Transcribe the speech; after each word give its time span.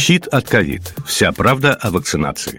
Щит 0.00 0.26
от 0.28 0.48
ковид. 0.48 0.94
Вся 1.06 1.30
правда 1.30 1.74
о 1.74 1.90
вакцинации. 1.90 2.58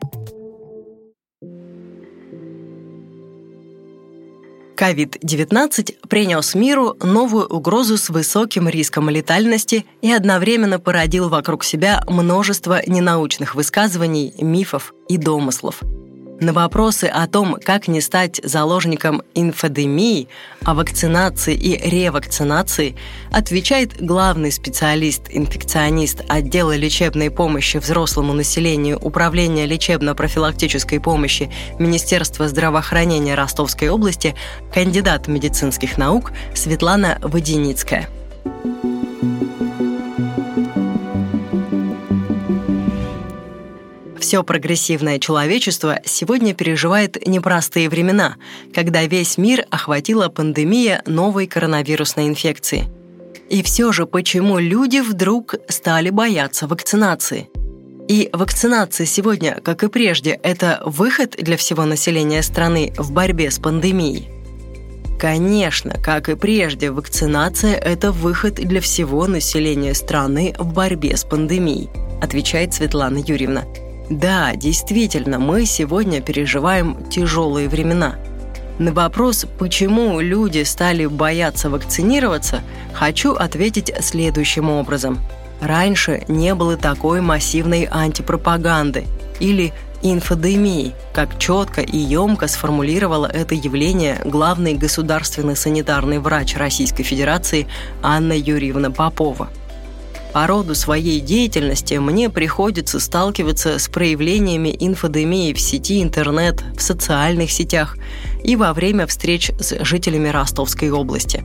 COVID-19 4.78 6.08
принес 6.08 6.54
миру 6.54 6.96
новую 7.02 7.48
угрозу 7.48 7.98
с 7.98 8.10
высоким 8.10 8.70
риском 8.70 9.10
летальности 9.10 9.86
и 10.04 10.12
одновременно 10.12 10.80
породил 10.80 11.30
вокруг 11.30 11.64
себя 11.64 12.04
множество 12.08 12.80
ненаучных 12.86 13.56
высказываний, 13.56 14.36
мифов 14.38 14.94
и 15.10 15.18
домыслов– 15.18 15.82
на 16.42 16.54
вопросы 16.54 17.06
о 17.06 17.28
том, 17.28 17.56
как 17.64 17.88
не 17.88 18.02
стать 18.02 18.42
заложником 18.44 19.22
инфодемии, 19.36 20.28
о 20.66 20.74
вакцинации 20.74 21.54
и 21.56 21.78
ревакцинации, 21.78 22.96
отвечает 23.32 24.04
главный 24.04 24.52
специалист-инфекционист 24.52 26.24
отдела 26.28 26.76
лечебной 26.76 27.30
помощи 27.30 27.78
взрослому 27.78 28.34
населению 28.34 28.98
Управления 29.00 29.68
лечебно-профилактической 29.68 31.00
помощи 31.00 31.52
Министерства 31.78 32.48
здравоохранения 32.48 33.36
Ростовской 33.36 33.90
области, 33.90 34.36
кандидат 34.74 35.28
медицинских 35.28 35.98
наук 35.98 36.32
Светлана 36.56 37.20
Воденицкая. 37.22 38.10
Все 44.32 44.44
прогрессивное 44.44 45.20
человечество 45.20 46.00
сегодня 46.06 46.54
переживает 46.54 47.28
непростые 47.28 47.90
времена, 47.90 48.38
когда 48.74 49.04
весь 49.04 49.38
мир 49.38 49.66
охватила 49.70 50.30
пандемия 50.30 51.04
новой 51.06 51.48
коронавирусной 51.48 52.30
инфекции. 52.30 52.86
И 53.50 53.62
все 53.62 53.92
же 53.92 54.06
почему 54.06 54.58
люди 54.58 55.02
вдруг 55.02 55.56
стали 55.68 56.12
бояться 56.12 56.66
вакцинации? 56.66 57.50
И 58.08 58.30
вакцинация 58.32 59.06
сегодня, 59.06 59.60
как 59.62 59.84
и 59.84 59.90
прежде, 59.90 60.40
это 60.44 60.82
выход 60.86 61.32
для 61.32 61.58
всего 61.58 61.84
населения 61.84 62.42
страны 62.42 62.94
в 62.98 63.12
борьбе 63.12 63.52
с 63.52 63.60
пандемией? 63.60 64.30
Конечно, 65.20 65.96
как 66.02 66.30
и 66.30 66.36
прежде, 66.36 66.90
вакцинация– 66.90 67.76
это 67.76 68.14
выход 68.14 68.54
для 68.56 68.80
всего 68.80 69.28
населения 69.28 69.94
страны 69.94 70.56
в 70.58 70.72
борьбе 70.74 71.18
с 71.18 71.26
пандемией, 71.26 71.90
отвечает 72.22 72.74
Светлана 72.74 73.18
Юрьевна. 73.18 73.66
Да, 74.12 74.56
действительно, 74.58 75.40
мы 75.40 75.66
сегодня 75.66 76.20
переживаем 76.20 76.98
тяжелые 77.10 77.70
времена. 77.70 78.16
На 78.78 78.92
вопрос, 78.92 79.46
почему 79.58 80.20
люди 80.20 80.64
стали 80.64 81.06
бояться 81.06 81.70
вакцинироваться, 81.70 82.62
хочу 82.94 83.32
ответить 83.32 83.94
следующим 84.02 84.70
образом. 84.70 85.20
Раньше 85.62 86.26
не 86.28 86.54
было 86.56 86.76
такой 86.76 87.22
массивной 87.22 87.88
антипропаганды 87.90 89.06
или 89.40 89.72
инфодемии, 90.02 90.92
как 91.14 91.40
четко 91.40 91.80
и 91.80 91.98
емко 91.98 92.50
сформулировала 92.50 93.28
это 93.28 93.56
явление 93.56 94.20
главный 94.26 94.74
государственный 94.74 95.56
санитарный 95.56 96.20
врач 96.20 96.58
Российской 96.58 97.04
Федерации 97.04 97.66
Анна 98.04 98.34
Юрьевна 98.34 98.92
Попова– 98.92 99.48
по 100.34 100.48
роду 100.48 100.76
своей 100.76 101.20
деятельности 101.20 101.96
мне 101.96 102.30
приходится 102.30 103.00
сталкиваться 103.00 103.80
с 103.80 103.90
проявлениями 103.90 104.76
инфодемии 104.80 105.54
в 105.54 105.60
сети 105.60 106.02
интернет, 106.02 106.64
в 106.78 106.82
социальных 106.82 107.52
сетях 107.52 107.98
и 108.44 108.56
во 108.56 108.74
время 108.74 109.08
встреч 109.08 109.52
с 109.60 109.84
жителями 109.84 110.30
Ростовской 110.30 110.90
области. 110.90 111.44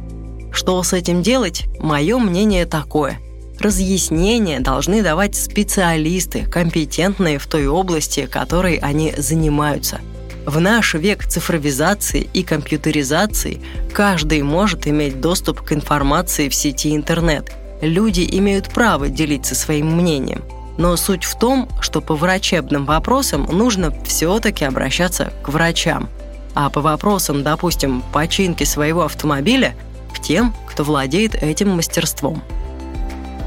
Что 0.53 0.83
с 0.83 0.93
этим 0.93 1.23
делать? 1.23 1.65
Мое 1.81 2.19
мнение 2.19 2.65
такое. 2.65 3.19
Разъяснения 3.59 4.61
должны 4.61 5.03
давать 5.03 5.35
специалисты, 5.35 6.47
компетентные 6.47 7.39
в 7.39 7.47
той 7.47 7.67
области, 7.67 8.27
которой 8.27 8.77
они 8.77 9.15
занимаются. 9.17 10.01
В 10.45 10.61
наш 10.61 10.95
век 10.95 11.27
цифровизации 11.27 12.29
и 12.33 12.45
компьютеризации 12.45 13.61
каждый 13.93 14.43
может 14.43 14.87
иметь 14.87 15.21
доступ 15.21 15.63
к 15.63 15.73
информации 15.73 16.49
в 16.49 16.55
сети 16.55 16.95
интернет– 16.95 17.51
Люди 17.81 18.27
имеют 18.31 18.71
право 18.71 19.09
делиться 19.09 19.55
своим 19.55 19.97
мнением. 19.97 20.43
Но 20.79 20.97
суть 20.97 21.25
в 21.25 21.39
том, 21.39 21.69
что 21.81 22.01
по 22.01 22.15
врачебным 22.15 22.85
вопросам 22.85 23.45
нужно 23.45 23.93
все-таки 24.05 24.65
обращаться 24.65 25.33
к 25.43 25.49
врачам. 25.49 26.09
А 26.55 26.71
по 26.71 26.81
вопросам, 26.81 27.43
допустим, 27.43 28.03
починки 28.13 28.65
своего 28.65 29.03
автомобиля, 29.05 29.75
к 30.15 30.21
тем, 30.21 30.55
кто 30.67 30.85
владеет 30.85 31.35
этим 31.35 31.71
мастерством. 31.71 32.43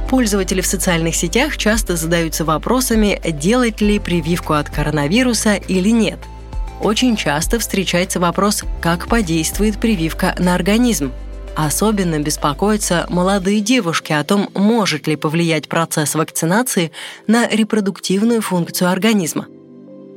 Пользователи 0.09 0.61
в 0.61 0.65
социальных 0.67 1.15
сетях 1.15 1.57
часто 1.57 1.95
задаются 1.95 2.43
вопросами, 2.43 3.19
делать 3.23 3.79
ли 3.81 3.99
прививку 3.99 4.53
от 4.53 4.69
коронавируса 4.69 5.55
или 5.55 5.89
нет. 5.89 6.19
Очень 6.81 7.15
часто 7.15 7.59
встречается 7.59 8.19
вопрос, 8.19 8.63
как 8.81 9.07
подействует 9.07 9.79
прививка 9.79 10.35
на 10.39 10.55
организм, 10.55 11.11
Особенно 11.61 12.17
беспокоятся 12.19 13.05
молодые 13.09 13.59
девушки 13.59 14.13
о 14.13 14.23
том, 14.23 14.49
может 14.55 15.07
ли 15.07 15.17
повлиять 15.17 15.67
процесс 15.67 16.15
вакцинации 16.15 16.93
на 17.27 17.49
репродуктивную 17.49 18.41
функцию 18.41 18.89
организма. 18.89 19.45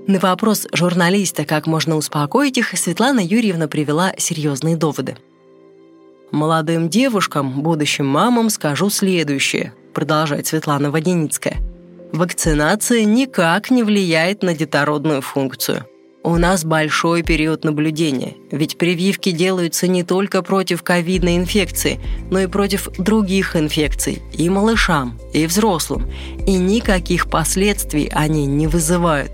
На 0.06 0.20
вопрос 0.20 0.68
журналиста, 0.72 1.44
как 1.44 1.66
можно 1.66 1.96
успокоить 1.96 2.58
их, 2.58 2.78
Светлана 2.78 3.18
Юрьевна 3.18 3.66
привела 3.66 4.12
серьезные 4.18 4.76
доводы. 4.76 5.16
«Молодым 6.30 6.88
девушкам, 6.88 7.60
будущим 7.60 8.06
мамам 8.06 8.48
скажу 8.48 8.88
следующее», 8.88 9.74
продолжает 9.94 10.46
Светлана 10.46 10.92
Воденицкая. 10.92 11.56
«Вакцинация 12.12 13.02
никак 13.02 13.68
не 13.72 13.82
влияет 13.82 14.44
на 14.44 14.54
детородную 14.54 15.22
функцию. 15.22 15.86
У 16.24 16.36
нас 16.36 16.64
большой 16.64 17.24
период 17.24 17.64
наблюдения, 17.64 18.34
ведь 18.52 18.78
прививки 18.78 19.32
делаются 19.32 19.88
не 19.88 20.04
только 20.04 20.42
против 20.42 20.84
ковидной 20.84 21.36
инфекции, 21.36 21.98
но 22.30 22.38
и 22.38 22.46
против 22.46 22.88
других 22.96 23.56
инфекций, 23.56 24.22
и 24.32 24.48
малышам, 24.48 25.18
и 25.32 25.46
взрослым, 25.46 26.08
и 26.46 26.54
никаких 26.54 27.28
последствий 27.28 28.08
они 28.12 28.46
не 28.46 28.68
вызывают. 28.68 29.32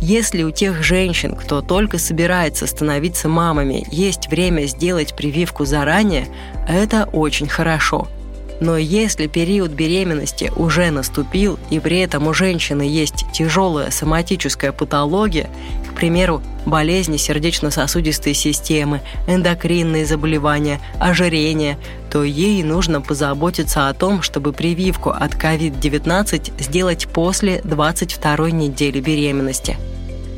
Если 0.00 0.42
у 0.42 0.50
тех 0.50 0.82
женщин, 0.82 1.36
кто 1.36 1.60
только 1.60 1.98
собирается 1.98 2.66
становиться 2.66 3.28
мамами, 3.28 3.86
есть 3.92 4.28
время 4.28 4.62
сделать 4.62 5.14
прививку 5.14 5.66
заранее, 5.66 6.28
это 6.66 7.10
очень 7.12 7.46
хорошо– 7.46 8.08
но 8.62 8.76
если 8.76 9.26
период 9.26 9.72
беременности 9.72 10.52
уже 10.54 10.92
наступил, 10.92 11.58
и 11.70 11.80
при 11.80 11.98
этом 11.98 12.28
у 12.28 12.32
женщины 12.32 12.82
есть 12.82 13.24
тяжелая 13.32 13.90
соматическая 13.90 14.70
патология, 14.70 15.50
к 15.90 15.94
примеру, 15.94 16.40
болезни 16.64 17.16
сердечно-сосудистой 17.16 18.34
системы, 18.34 19.00
эндокринные 19.26 20.06
заболевания, 20.06 20.80
ожирение, 21.00 21.76
то 22.08 22.22
ей 22.22 22.62
нужно 22.62 23.00
позаботиться 23.00 23.88
о 23.88 23.94
том, 23.94 24.22
чтобы 24.22 24.52
прививку 24.52 25.10
от 25.10 25.34
COVID-19 25.34 26.62
сделать 26.62 27.08
после 27.08 27.60
22 27.64 28.52
недели 28.52 29.00
беременности. 29.00 29.76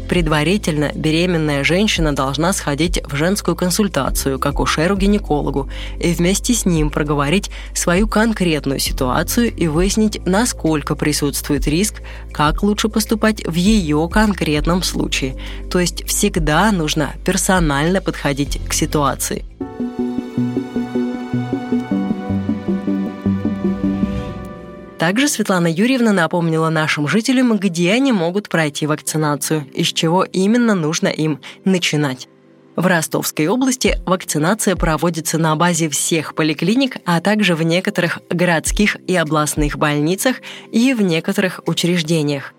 Предварительно 0.08 0.92
беременная 0.94 1.64
женщина 1.64 2.14
должна 2.14 2.52
сходить 2.52 3.00
в 3.04 3.16
женскую 3.16 3.56
консультацию 3.56 4.38
к 4.38 4.46
акушеру-гинекологу 4.46 5.70
и 5.98 6.12
вместе 6.12 6.54
с 6.54 6.66
ним 6.66 6.90
проговорить 6.90 7.50
свою 7.74 8.06
конкретную 8.06 8.78
ситуацию 8.80 9.54
и 9.54 9.66
выяснить, 9.66 10.24
насколько 10.26 10.94
присутствует 10.94 11.66
риск, 11.66 12.02
как 12.32 12.62
лучше 12.62 12.88
поступать 12.88 13.46
в 13.46 13.54
ее 13.54 14.08
конкретном 14.10 14.82
случае. 14.82 15.36
То 15.70 15.80
есть 15.80 16.06
всегда 16.06 16.70
нужно 16.70 17.14
персонально 17.24 18.00
подходить 18.00 18.60
к 18.68 18.72
ситуации– 18.72 19.44
Также 25.04 25.28
Светлана 25.28 25.66
Юрьевна 25.66 26.12
напомнила 26.14 26.70
нашим 26.70 27.06
жителям, 27.08 27.58
где 27.58 27.92
они 27.92 28.10
могут 28.10 28.48
пройти 28.48 28.86
вакцинацию 28.86 29.66
и 29.74 29.84
с 29.84 29.88
чего 29.88 30.24
именно 30.24 30.74
нужно 30.74 31.08
им 31.08 31.40
начинать. 31.66 32.26
В 32.74 32.86
Ростовской 32.86 33.48
области 33.48 33.98
вакцинация 34.06 34.76
проводится 34.76 35.36
на 35.36 35.56
базе 35.56 35.90
всех 35.90 36.34
поликлиник, 36.34 36.96
а 37.04 37.20
также 37.20 37.54
в 37.54 37.62
некоторых 37.62 38.20
городских 38.30 38.96
и 39.06 39.14
областных 39.14 39.76
больницах 39.76 40.36
и 40.72 40.94
в 40.94 41.02
некоторых 41.02 41.60
учреждениях. 41.66 42.54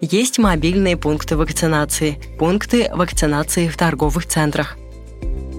Есть 0.00 0.38
мобильные 0.38 0.96
пункты 0.96 1.36
вакцинации, 1.36 2.18
пункты 2.38 2.90
вакцинации 2.94 3.68
в 3.68 3.76
торговых 3.76 4.24
центрах. 4.24 4.78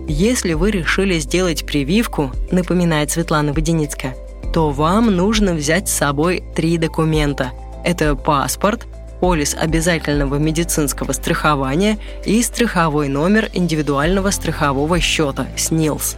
Если 0.07 0.53
вы 0.53 0.71
решили 0.71 1.19
сделать 1.19 1.67
прививку, 1.67 2.31
напоминает 2.49 3.11
Светлана 3.11 3.53
Воденицкая, 3.53 4.15
то 4.53 4.69
вам 4.71 5.15
нужно 5.15 5.53
взять 5.53 5.87
с 5.87 5.93
собой 5.93 6.43
три 6.55 6.77
документа. 6.77 7.51
Это 7.83 8.15
паспорт, 8.15 8.85
полис 9.19 9.55
обязательного 9.55 10.35
медицинского 10.35 11.13
страхования 11.13 11.97
и 12.25 12.41
страховой 12.43 13.07
номер 13.07 13.49
индивидуального 13.53 14.31
страхового 14.31 14.99
счета 14.99 15.47
СНИЛС. 15.57 16.17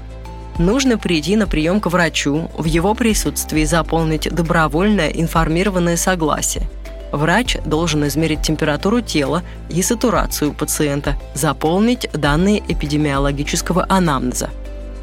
Нужно 0.58 0.98
прийти 0.98 1.36
на 1.36 1.48
прием 1.48 1.80
к 1.80 1.88
врачу, 1.88 2.50
в 2.58 2.66
его 2.66 2.94
присутствии 2.94 3.66
заполнить 3.66 4.30
добровольное 4.34 5.10
информированное 5.10 5.98
согласие. 5.98 6.68
Врач 7.12 7.58
должен 7.66 8.08
измерить 8.08 8.42
температуру 8.42 9.02
тела 9.02 9.44
и 9.70 9.82
сатурацию 9.84 10.54
пациента, 10.54 11.16
заполнить 11.36 12.10
данные 12.14 12.64
эпидемиологического 12.68 13.86
анамнеза. 13.88 14.50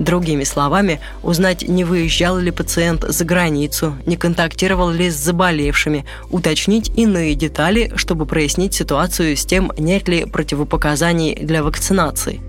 Другими 0.00 0.44
словами, 0.44 0.98
узнать, 1.22 1.68
не 1.68 1.84
выезжал 1.84 2.38
ли 2.38 2.50
пациент 2.50 3.04
за 3.06 3.24
границу, 3.24 3.96
не 4.06 4.16
контактировал 4.16 4.90
ли 4.90 5.10
с 5.10 5.14
заболевшими, 5.14 6.06
уточнить 6.30 6.90
иные 6.96 7.34
детали, 7.34 7.92
чтобы 7.96 8.24
прояснить 8.24 8.72
ситуацию 8.74 9.36
с 9.36 9.44
тем, 9.44 9.70
нет 9.78 10.08
ли 10.08 10.24
противопоказаний 10.24 11.34
для 11.34 11.62
вакцинации. 11.62 12.40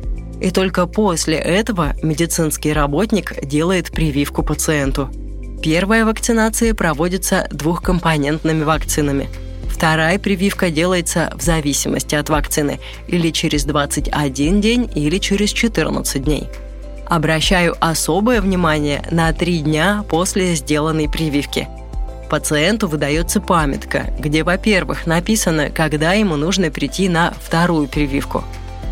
И 0.41 0.49
только 0.49 0.87
после 0.87 1.35
этого 1.35 1.93
медицинский 2.01 2.71
работник 2.71 3.45
делает 3.45 3.91
прививку 3.91 4.43
пациенту. 4.43 5.09
Первая 5.61 6.05
вакцинация 6.05 6.73
проводится 6.73 7.47
двухкомпонентными 7.51 8.63
вакцинами– 8.63 9.29
Вторая 9.81 10.19
прививка 10.19 10.69
делается 10.69 11.33
в 11.35 11.41
зависимости 11.41 12.13
от 12.13 12.29
вакцины 12.29 12.79
или 13.07 13.31
через 13.31 13.63
21 13.63 14.61
день, 14.61 14.87
или 14.93 15.17
через 15.17 15.51
14 15.51 16.23
дней. 16.23 16.49
Обращаю 17.11 17.75
особое 17.81 18.39
внимание 18.39 19.03
на 19.11 19.33
три 19.33 19.59
дня 19.59 20.05
после 20.07 20.55
сделанной 20.55 21.09
прививки. 21.09 21.67
Пациенту 22.29 22.87
выдается 22.87 23.41
памятка, 23.41 24.13
где, 24.17 24.45
во-первых, 24.45 25.05
написано, 25.05 25.71
когда 25.71 26.13
ему 26.13 26.37
нужно 26.37 26.71
прийти 26.71 27.09
на 27.09 27.33
вторую 27.37 27.89
прививку, 27.89 28.45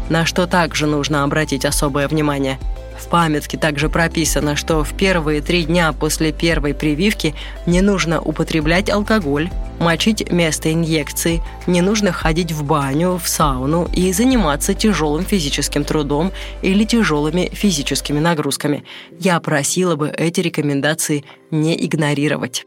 на 0.09 0.25
что 0.25 0.47
также 0.47 0.85
нужно 0.85 1.23
обратить 1.23 1.63
особое 1.63 2.09
внимание– 2.09 2.59
в 2.99 3.07
памятке 3.07 3.57
также 3.57 3.89
прописано, 3.89 4.55
что 4.55 4.83
в 4.83 4.93
первые 4.93 5.41
три 5.41 5.63
дня 5.63 5.93
после 5.93 6.31
первой 6.31 6.73
прививки 6.73 7.33
не 7.65 7.81
нужно 7.81 8.21
употреблять 8.21 8.89
алкоголь, 8.89 9.49
мочить 9.79 10.31
место 10.31 10.71
инъекции, 10.71 11.41
не 11.65 11.81
нужно 11.81 12.11
ходить 12.11 12.51
в 12.51 12.63
баню, 12.63 13.19
в 13.21 13.27
сауну 13.27 13.89
и 13.93 14.11
заниматься 14.11 14.73
тяжелым 14.73 15.25
физическим 15.25 15.83
трудом 15.83 16.31
или 16.61 16.83
тяжелыми 16.83 17.49
физическими 17.53 18.19
нагрузками. 18.19 18.83
Я 19.19 19.39
просила 19.39 19.95
бы 19.95 20.09
эти 20.09 20.41
рекомендации 20.41 21.23
не 21.51 21.75
игнорировать. 21.85 22.65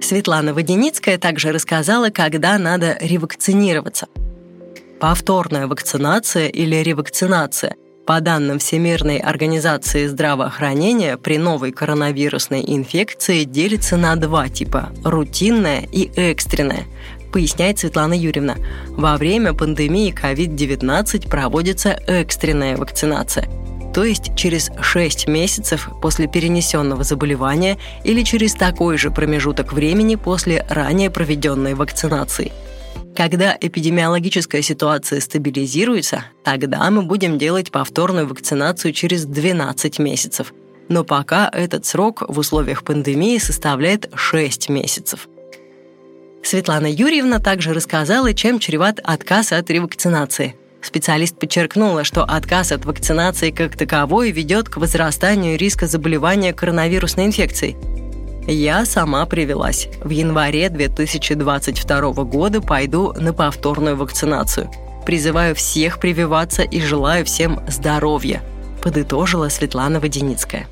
Светлана 0.00 0.54
Воденицкая 0.54 1.18
также 1.18 1.50
рассказала, 1.52 2.10
когда 2.10 2.58
надо 2.58 2.96
ревакцинироваться. 3.00 4.06
Повторная 5.00 5.66
вакцинация 5.66 6.48
или 6.48 6.76
ревакцинация 6.76 7.76
по 8.06 8.20
данным 8.20 8.58
Всемирной 8.58 9.18
организации 9.18 10.06
здравоохранения, 10.06 11.16
при 11.16 11.38
новой 11.38 11.72
коронавирусной 11.72 12.62
инфекции 12.66 13.44
делится 13.44 13.96
на 13.96 14.16
два 14.16 14.48
типа– 14.48 14.90
рутинная 15.04 15.82
и 15.90 16.10
экстренная 16.16 16.84
поясняет 17.32 17.80
Светлана 17.80 18.14
Юрьевна. 18.14 18.54
Во 18.90 19.16
время 19.16 19.54
пандемии 19.54 20.14
COVID-19 20.14 21.28
проводится 21.28 21.90
экстренная 22.06 22.76
вакцинация– 22.76 23.48
то 23.94 24.04
есть 24.04 24.34
через 24.34 24.72
6 24.80 25.28
месяцев 25.28 25.88
после 26.02 26.26
перенесенного 26.26 27.04
заболевания 27.04 27.78
или 28.02 28.24
через 28.24 28.54
такой 28.54 28.98
же 28.98 29.12
промежуток 29.12 29.72
времени 29.72 30.16
после 30.16 30.66
ранее 30.68 31.10
проведенной 31.10 31.74
вакцинации– 31.74 32.52
когда 33.14 33.56
эпидемиологическая 33.60 34.60
ситуация 34.62 35.20
стабилизируется, 35.20 36.24
тогда 36.42 36.90
мы 36.90 37.02
будем 37.02 37.38
делать 37.38 37.70
повторную 37.70 38.26
вакцинацию 38.26 38.92
через 38.92 39.24
12 39.24 39.98
месяцев. 39.98 40.52
Но 40.88 41.04
пока 41.04 41.48
этот 41.52 41.86
срок 41.86 42.22
в 42.26 42.38
условиях 42.38 42.84
пандемии 42.84 43.38
составляет 43.38 44.10
6 44.14 44.68
месяцев. 44.68 45.28
Светлана 46.42 46.86
Юрьевна 46.86 47.38
также 47.38 47.72
рассказала, 47.72 48.34
чем 48.34 48.58
чреват 48.58 49.00
отказ 49.02 49.52
от 49.52 49.70
ревакцинации. 49.70 50.56
Специалист 50.82 51.38
подчеркнула, 51.38 52.04
что 52.04 52.24
отказ 52.24 52.70
от 52.72 52.84
вакцинации 52.84 53.50
как 53.50 53.76
таковой 53.76 54.30
ведет 54.30 54.68
к 54.68 54.76
возрастанию 54.76 55.56
риска 55.56 55.86
заболевания 55.86 56.52
коронавирусной 56.52 57.26
инфекцией– 57.26 57.76
я 58.52 58.84
сама 58.84 59.24
привелась. 59.26 59.88
В 60.02 60.10
январе 60.10 60.68
2022 60.68 62.12
года 62.24 62.60
пойду 62.60 63.12
на 63.12 63.32
повторную 63.32 63.96
вакцинацию. 63.96 64.70
Призываю 65.06 65.54
всех 65.54 65.98
прививаться 65.98 66.62
и 66.62 66.80
желаю 66.80 67.24
всем 67.24 67.60
здоровья, 67.68 68.42
подытожила 68.82 69.48
Светлана 69.48 70.00
Воденицкая. 70.00 70.66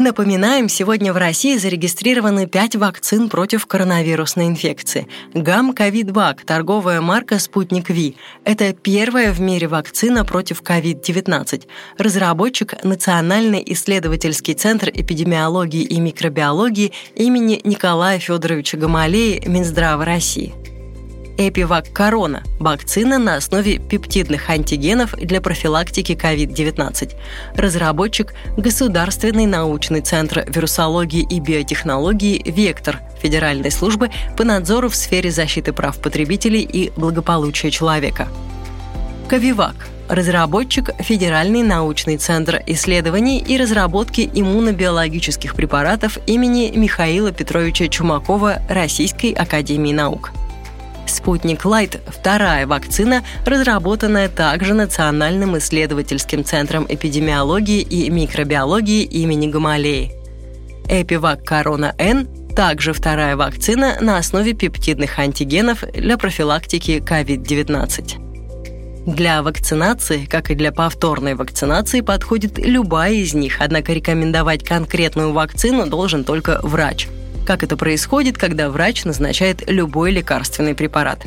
Напоминаем, 0.00 0.70
сегодня 0.70 1.12
в 1.12 1.18
России 1.18 1.58
зарегистрированы 1.58 2.46
5 2.46 2.76
вакцин 2.76 3.28
против 3.28 3.66
коронавирусной 3.66 4.46
инфекции. 4.46 5.06
Гам 5.34 5.74
Ковид-Вак, 5.74 6.42
торговая 6.46 7.02
марка 7.02 7.38
«Спутник 7.38 7.90
Ви». 7.90 8.16
Это 8.44 8.72
первая 8.72 9.30
в 9.30 9.42
мире 9.42 9.68
вакцина 9.68 10.24
против 10.24 10.62
COVID-19. 10.62 11.64
Разработчик– 11.98 12.76
Национальный 12.82 13.62
исследовательский 13.66 14.54
центр 14.54 14.88
эпидемиологии 14.88 15.82
и 15.82 16.00
микробиологии 16.00 16.92
имени 17.14 17.60
Николая 17.62 18.18
Федоровича 18.18 18.78
Гамалеи 18.78 19.46
Минздрава 19.46 20.06
России. 20.06 20.54
Эпивак 21.38 21.92
Корона– 21.92 22.42
вакцина 22.58 23.18
на 23.18 23.36
основе 23.36 23.78
пептидных 23.78 24.50
антигенов 24.50 25.14
для 25.16 25.40
профилактики 25.40 26.12
COVID-19. 26.12 27.12
Разработчик– 27.54 28.34
Государственный 28.56 29.46
научный 29.46 30.00
центр 30.00 30.44
вирусологии 30.46 31.26
и 31.28 31.40
биотехнологии 31.40 32.42
«Вектор» 32.44 33.00
Федеральной 33.22 33.70
службы 33.70 34.10
по 34.36 34.44
надзору 34.44 34.88
в 34.88 34.96
сфере 34.96 35.30
защиты 35.30 35.72
прав 35.72 35.98
потребителей 35.98 36.62
и 36.62 36.90
благополучия 36.96 37.70
человека. 37.70 38.28
Ковивак 39.28 39.74
разработчик 40.10 40.90
Федеральный 40.98 41.62
научный 41.62 42.16
центр 42.16 42.60
исследований 42.66 43.38
и 43.38 43.56
разработки 43.56 44.28
иммунобиологических 44.32 45.54
препаратов 45.54 46.18
имени 46.26 46.72
Михаила 46.74 47.30
Петровича 47.32 47.86
Чумакова 47.86 48.60
Российской 48.68 49.32
академии 49.32 49.92
наук. 49.92 50.32
«Спутник 51.10 51.64
Лайт»– 51.64 52.00
вторая 52.06 52.66
вакцина, 52.66 53.24
разработанная 53.44 54.28
также 54.28 54.74
Национальным 54.74 55.58
исследовательским 55.58 56.44
центром 56.44 56.86
эпидемиологии 56.88 57.80
и 57.80 58.08
микробиологии 58.10 59.02
имени 59.02 59.48
Гамалеи. 59.48 60.12
Эпивак 60.88 61.44
Корона-Н– 61.44 62.28
также 62.56 62.92
вторая 62.92 63.36
вакцина 63.36 63.96
на 64.00 64.18
основе 64.18 64.52
пептидных 64.52 65.18
антигенов 65.18 65.84
для 65.92 66.16
профилактики 66.16 67.02
COVID-19. 67.04 69.06
Для 69.06 69.42
вакцинации, 69.42 70.26
как 70.26 70.50
и 70.50 70.54
для 70.54 70.72
повторной 70.72 71.34
вакцинации, 71.34 72.02
подходит 72.02 72.58
любая 72.58 73.14
из 73.14 73.34
них, 73.34 73.56
однако 73.60 73.92
рекомендовать 73.92 74.64
конкретную 74.64 75.32
вакцину 75.32 75.86
должен 75.86 76.24
только 76.24 76.60
врач– 76.62 77.08
как 77.46 77.62
это 77.62 77.76
происходит, 77.76 78.38
когда 78.38 78.70
врач 78.70 79.04
назначает 79.04 79.68
любой 79.68 80.12
лекарственный 80.12 80.74
препарат. 80.74 81.26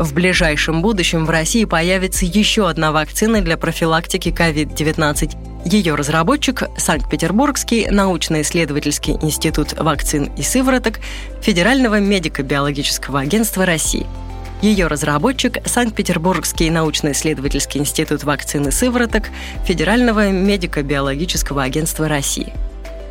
В 0.00 0.14
ближайшем 0.14 0.80
будущем 0.80 1.26
в 1.26 1.30
России 1.30 1.66
появится 1.66 2.24
еще 2.24 2.70
одна 2.70 2.90
вакцина 2.90 3.42
для 3.42 3.58
профилактики 3.58 4.30
COVID-19. 4.30 5.36
Ее 5.66 5.94
разработчик– 5.94 6.62
Санкт-Петербургский 6.78 7.86
научно-исследовательский 7.90 9.18
институт 9.20 9.74
вакцин 9.78 10.30
и 10.38 10.42
сывороток 10.42 11.00
Федерального 11.42 12.00
медико-биологического 12.00 13.20
агентства 13.20 13.66
России. 13.66 14.06
Ее 14.62 14.86
разработчик– 14.86 15.58
Санкт-Петербургский 15.66 16.70
научно-исследовательский 16.70 17.80
институт 17.80 18.24
вакцин 18.24 18.68
и 18.68 18.70
сывороток 18.70 19.24
Федерального 19.66 20.30
медико-биологического 20.30 21.62
агентства 21.62 22.08
России– 22.08 22.54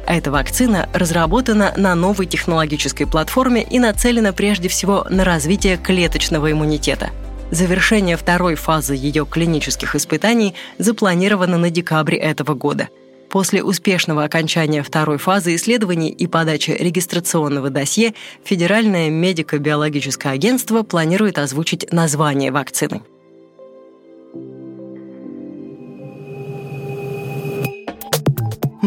эта 0.10 0.32
вакцина 0.32 0.90
разработана 0.94 1.74
на 1.78 1.94
новой 1.94 2.26
технологической 2.26 3.06
платформе 3.06 3.64
и 3.64 3.80
нацелена 3.80 4.34
прежде 4.34 4.68
всего 4.68 5.06
на 5.10 5.24
развитие 5.24 5.78
клеточного 5.78 6.52
иммунитета. 6.52 7.12
Завершение 7.52 8.18
второй 8.18 8.56
фазы 8.56 8.96
ее 8.96 9.26
клинических 9.26 9.96
испытаний 9.96 10.56
запланировано 10.80 11.58
на 11.58 11.70
декабре 11.70 12.18
этого 12.18 12.56
года. 12.56 12.90
После 13.30 13.64
успешного 13.64 14.24
окончания 14.24 14.82
второй 14.82 15.20
фазы 15.20 15.56
исследований 15.56 16.10
и 16.10 16.26
подачи 16.26 16.72
регистрационного 16.72 17.70
досье 17.70 18.16
Федеральное 18.44 19.10
медико-биологическое 19.12 20.32
агентство 20.32 20.82
планирует 20.82 21.38
озвучить 21.38 21.92
название 21.92 22.52
вакцины. 22.52 23.02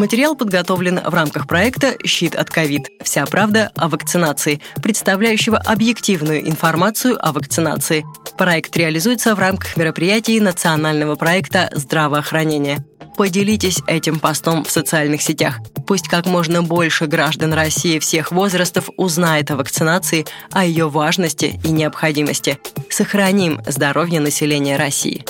Материал 0.03 0.35
подготовлен 0.35 0.99
в 0.99 1.15
рамках 1.15 1.47
проекта 1.47 1.95
«Щит 2.05 2.35
от 2.35 2.51
ковид. 2.51 2.91
Вся 3.05 3.25
правда 3.25 3.71
о 3.77 3.89
вакцинации», 3.89 4.61
представляющего 4.83 5.59
объективную 5.59 6.49
информацию 6.49 7.17
о 7.25 7.31
вакцинации. 7.31 8.05
Проект 8.37 8.77
реализуется 8.77 9.37
в 9.37 9.39
рамках 9.39 9.77
мероприятий 9.77 10.41
национального 10.41 11.15
проекта 11.15 11.71
«Здравоохранение». 11.73 12.85
Поделитесь 13.17 13.79
этим 13.87 14.19
постом 14.19 14.65
в 14.65 14.73
социальных 14.73 15.23
сетях– 15.23 15.61
Пусть 15.87 16.09
как 16.09 16.27
можно 16.27 16.63
больше 16.63 17.07
граждан 17.07 17.53
России 17.53 17.99
всех 17.99 18.33
возрастов 18.33 18.89
узнает 18.97 19.51
о 19.51 19.57
вакцинации, 19.57 20.25
о 20.51 20.65
ее 20.65 20.89
важности 20.89 21.61
и 21.65 21.71
необходимости. 21.71 22.59
Сохраним 22.89 23.61
здоровье 23.67 24.21
населения 24.21 24.77
России. 24.77 25.25